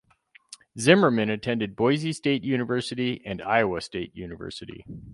[0.79, 4.83] Zimmerman attended Boise State University and Iowa State University.